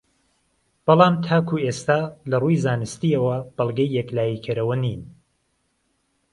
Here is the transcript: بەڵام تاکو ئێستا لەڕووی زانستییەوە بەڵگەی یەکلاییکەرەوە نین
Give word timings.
بەڵام 0.85 1.13
تاکو 1.25 1.55
ئێستا 1.65 1.99
لەڕووی 2.31 2.61
زانستییەوە 2.65 3.35
بەڵگەی 3.55 3.93
یەکلاییکەرەوە 3.97 4.75
نین 4.83 5.01